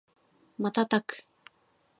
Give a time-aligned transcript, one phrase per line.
[0.57, 1.25] 瞬く